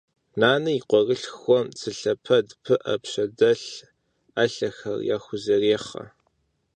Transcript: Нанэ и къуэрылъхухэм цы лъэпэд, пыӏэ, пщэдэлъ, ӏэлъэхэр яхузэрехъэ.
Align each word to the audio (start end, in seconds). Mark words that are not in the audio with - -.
Нанэ 0.39 0.69
и 0.77 0.81
къуэрылъхухэм 0.89 1.67
цы 1.79 1.89
лъэпэд, 1.99 2.47
пыӏэ, 2.63 2.95
пщэдэлъ, 3.01 3.67
ӏэлъэхэр 4.33 4.99
яхузэрехъэ. 5.15 6.05